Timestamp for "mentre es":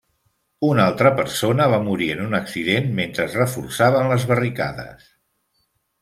2.99-3.35